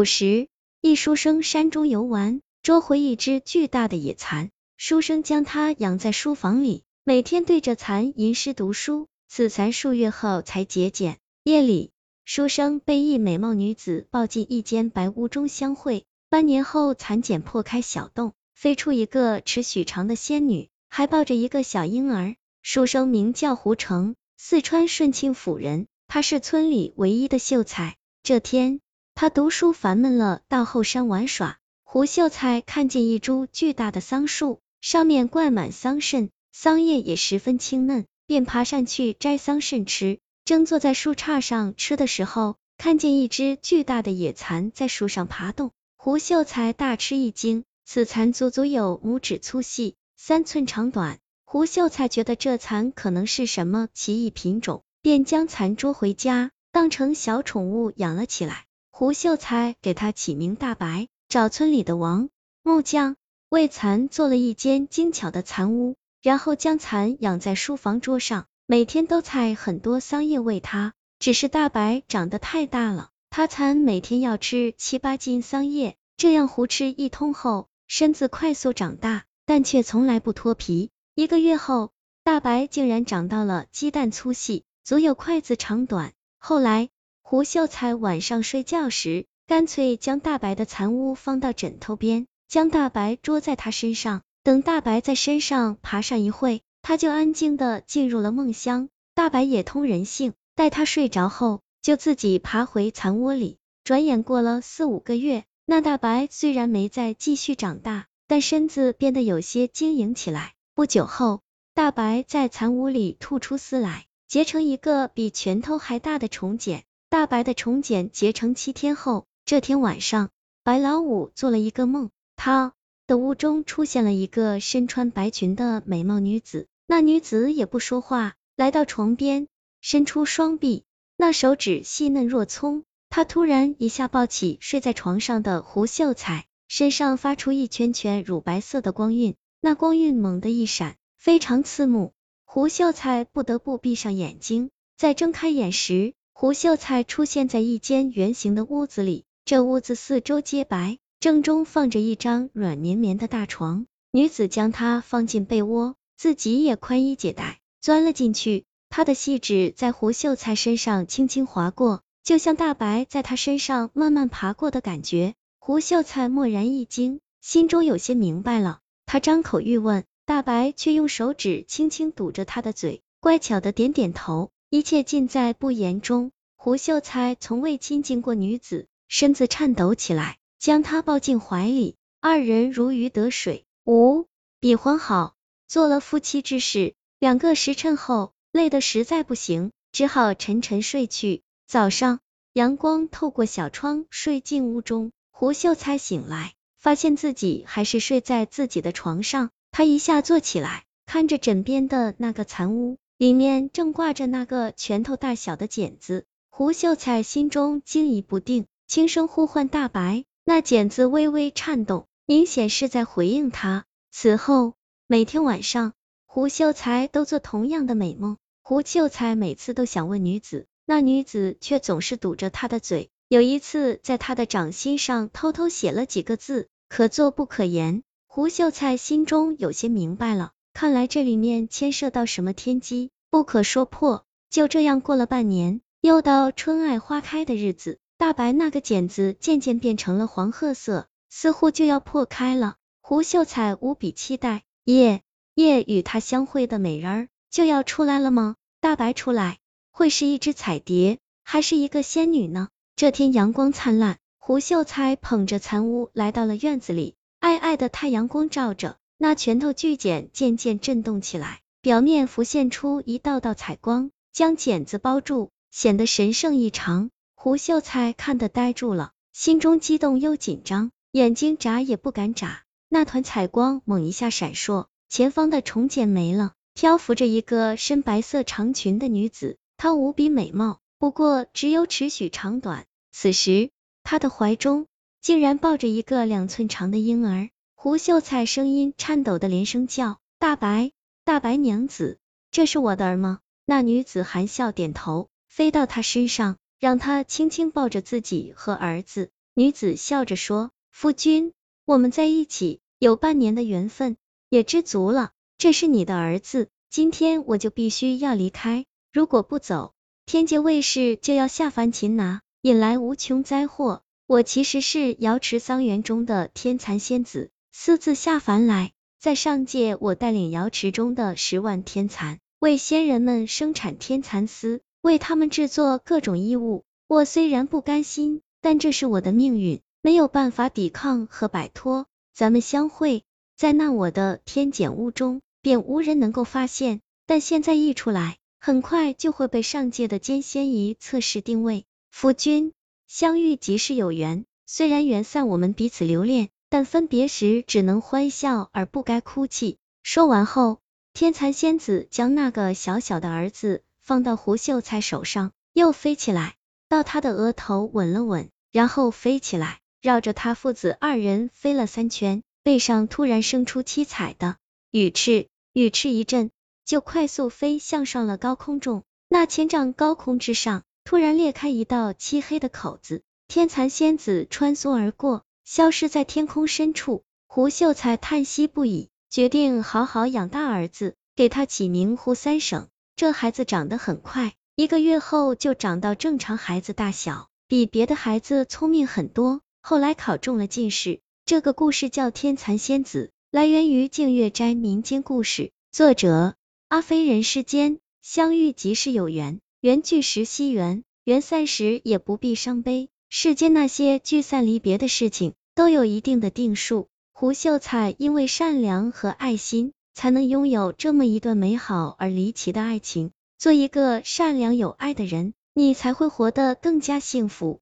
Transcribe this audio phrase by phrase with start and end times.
[0.00, 0.48] 古时，
[0.80, 9.08] 一书生山中游玩，捉回一只巨大的野蚕，书生将它养在书房里，每天对着蚕吟诗读书。
[9.28, 11.18] 此蚕数月后才节俭。
[11.44, 11.90] 夜里，
[12.24, 16.06] 书生被一美貌女子抱进一间白屋中相会。
[16.30, 22.36] 半年后，蚕茧破开小洞，飞出一个尺许长的仙女，还抱着一个小婴儿。
[22.62, 27.96] 书生名叫胡成，四川顺庆府人，他是村里唯一的秀才。
[28.22, 28.80] 这天，
[29.20, 31.58] 他读书烦闷了，到后山玩耍。
[31.84, 38.06] 胡秀才看见一株巨大的桑树，上面挂满桑葚，桑叶也十分青嫩。
[38.26, 45.70] 便爬上去摘桑葚吃，正坐在树杈上吃的时候，看见一只巨大的野蚕在树上爬动。
[45.98, 51.18] 胡秀才大吃一惊，此蚕足足有拇指粗细，三寸长短。
[51.44, 58.64] 胡秀才觉得这蚕可能是什么奇异品种，便将蚕捉回家，当成小宠物养了起来。
[58.90, 62.28] 胡秀才给他起名大白，找村里的王
[62.62, 63.16] 木匠
[63.48, 65.96] 为蚕做了一间精巧的蚕屋。
[66.22, 70.92] 然后将蚕养在书房桌上，每天都采很多桑叶喂它。
[71.18, 80.90] 只是大白长得太大了，它蚕每天要吃七八斤桑叶，这样胡吃一通后，身子快速长大，但却从来不脱皮。
[81.14, 81.90] 一个月后，
[82.22, 86.12] 大白竟然长到了鸡蛋粗细，足有筷子长短。
[86.38, 86.90] 后来，
[87.30, 94.22] 胡秀才晚上睡觉时，干脆将大白的蚕屋放到枕头边，将大白捉在他身上。
[94.42, 98.88] 等大白在身上爬上一会，他就安静的进入了梦乡。
[99.14, 103.58] 大白也通人性，待他睡着后，就自己爬回蚕窝里。
[103.84, 110.54] 转眼过了四五个月，那大白虽然没再继续长大，但身子变得有些晶莹起来。
[110.74, 111.42] 不久后，
[111.74, 116.82] 大白在蚕屋里吐出丝来，结成一个比拳头还大的虫茧。
[117.10, 120.30] 大白的虫茧结成七天后，这天晚上，
[120.62, 122.72] 白老五做了一个梦，他。
[123.08, 129.48] 的屋中出现了一个身穿白裙的美貌女子，那女子也不说话，来到床边，
[129.80, 130.84] 伸出双臂，
[131.16, 132.84] 那手指细嫩若葱。
[133.08, 142.12] 她突然一下抱起睡在床上的胡秀才，身上发出一圈圈乳白色的光晕，那光晕猛地一闪，非常刺目。
[142.44, 150.96] 胡秀才不得不闭上眼睛，在睁开眼时，胡秀才出现在一间圆形的屋子里，这屋子四周皆白。
[151.20, 158.64] 正中放着一张软绵绵的大床，女子将它放进被窝，自己也宽衣解带，钻了进去。
[158.88, 165.34] 她的细指在胡秀才身上轻轻划过，就像大白在他身上慢慢爬过的感觉。
[165.58, 168.78] 胡秀才蓦然一惊，心中有些明白了。
[169.04, 176.30] 他张口欲问，大白却用手指轻轻堵着他的嘴，乖巧的点点头，一切尽在不言中。
[176.54, 180.38] 胡秀才从未亲近过女子，身子颤抖起来。
[180.60, 184.26] 将她抱进怀里，二人如鱼得水，无
[184.60, 185.34] 比欢好，
[185.66, 186.94] 做了夫妻之事。
[187.18, 191.42] 两个时辰后，累得实在不行，只好沉沉睡去。
[191.66, 192.20] 早上，
[192.52, 199.50] 阳光透过小窗睡进屋中，胡秀才醒来，发现自己还是睡在自己的床上。
[199.72, 206.24] 他一下坐起来，看着枕边的那个残屋，里面正挂着那个拳头大小的剪子。
[206.48, 210.24] 胡秀才心中惊疑不定，轻声呼唤大白。
[210.42, 213.84] 那剪子微微颤动，明显是在回应他。
[214.10, 214.72] 此后，
[215.06, 215.92] 每天晚上，
[216.24, 218.38] 胡秀才都做同样的美梦。
[218.62, 223.10] 胡秀才每次都想问女子，那女子却总是堵着他的嘴。
[223.28, 228.02] 有一次，在他的掌心上偷偷写了几个字，可做不可言。
[228.26, 234.24] 胡秀才心中有些明白了，看来这里面牵涉到什么天机，不可说破。
[234.48, 237.98] 就这样过了半年，又到春爱花开的日子。
[238.16, 242.76] 大白那个茧子渐渐变成了黄褐色，似乎就要破开了。
[243.02, 245.20] 胡秀才无比期待，夜
[245.54, 248.56] 夜与他相会的美人儿就要出来了吗？
[248.80, 249.58] 大白出来，
[249.90, 252.70] 会是一只彩蝶，还是一个仙女呢？
[252.96, 267.10] 这天阳光灿烂，胡秀才捧着蚕屋来到了院子里，爱爱的太阳光照着，那拳头巨茧渐渐震动起来，表面浮现出一道道彩光，将茧子包住，显得神圣异常。
[267.34, 272.62] 胡秀才看得呆住了，心中激动又紧张，眼睛眨也不敢眨。
[272.88, 282.86] 那团彩光猛一下闪烁，前方的重茧没了，漂浮着一个身白色长裙的女子，她无比美貌，不过只有尺许长短。
[283.12, 283.68] 此时，
[284.02, 284.86] 她的怀中
[285.20, 287.50] 竟然抱着一个两寸长的婴儿。
[287.82, 290.92] 胡秀才声音颤抖的连声叫：“大白，
[291.24, 292.18] 大白娘子，
[292.50, 296.58] 这是我的儿吗？”那女子含笑点头，飞到他身上。
[296.78, 301.54] 让他轻轻抱着自己和儿子，女子笑着说：“夫君，
[301.86, 304.18] 我们在一起有半年的缘分，
[304.50, 305.30] 也知足了。
[305.56, 309.94] 这是你的儿子，今天我就必须要离开，如果不走，
[310.26, 314.02] 天界卫士就要下凡擒拿，引来无穷灾祸。
[314.26, 318.92] 我其实是瑶池桑园中的天蚕仙子，私自下凡来。
[319.18, 326.84] 在上界，我带领瑶池中的十万天蚕，为仙人们生产天蚕丝，为他们制作各种衣物。
[327.06, 332.04] 我虽然不甘心。”但这是我的命运，没有办法抵抗和摆脱。
[332.34, 333.24] 咱们相会
[333.56, 337.00] 在那我的天茧屋中，便无人能够发现。
[337.26, 341.86] 但现在一出来，很快就会被上界的监仙仪测试定位。
[342.10, 342.74] 夫君，
[343.06, 349.76] 相遇即是有缘，虽然缘散，我们彼此留恋，但分别时只能欢笑而不该哭泣。
[350.02, 350.78] 说完后，
[351.12, 356.54] 天蚕仙子将那个小小的儿子放到胡秀才手上，又飞起来。
[356.88, 364.56] 到他的额头吻了吻，然后飞起来，绕着他父子二人飞了三圈，背上突然生出七彩的
[364.90, 366.50] 羽翅，羽翅一震，
[366.84, 369.02] 就快速飞向上了高空中。
[369.28, 377.22] 那千丈高空之上，突然裂开一道漆黑的口子，天蚕仙子穿梭而过，消失在天空深处。
[377.46, 382.88] 胡秀才叹息不已，决定好好养大儿子，给他起名胡三省。
[383.16, 384.54] 这孩子长得很快。
[384.76, 389.60] 一个月后就长到正常孩子大小，比别的孩子聪明很多。
[389.82, 391.20] 后来考中了进士。
[391.44, 396.54] 这个故事叫《天蚕仙子》，来源于净月斋民间故事，作者
[396.88, 397.98] 阿飞人世间。
[398.22, 403.08] 相遇即是有缘，缘聚时惜缘，缘散时也不必伤悲。
[403.32, 407.06] 世间那些聚散离别的事情，都有一定的定数。
[407.32, 413.30] 胡秀才因为善良和爱心，才能拥有这么一段美好而离奇的爱情。
[413.56, 417.78] 做一个善良有爱的人，你才会活得更加幸福。